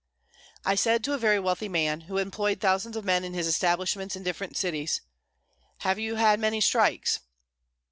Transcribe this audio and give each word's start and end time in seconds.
I 0.65 0.73
said 0.73 1.03
to 1.03 1.13
a 1.13 1.17
very 1.19 1.39
wealthy 1.39 1.69
man, 1.69 2.01
who 2.09 2.17
employed 2.17 2.59
thousands 2.59 2.95
of 2.97 3.05
men 3.05 3.23
in 3.23 3.35
his 3.35 3.45
establishments 3.47 4.15
in 4.15 4.23
different 4.23 4.57
cities: 4.57 5.01
"Have 5.81 5.99
you 5.99 6.15
had 6.15 6.39
many 6.39 6.59
strikes?" 6.59 7.19